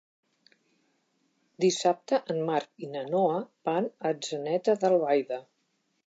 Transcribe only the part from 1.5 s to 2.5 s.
Dissabte en